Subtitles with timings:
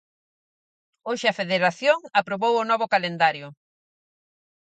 [1.07, 3.47] Hoxe a Federación aprobou o novo calendario.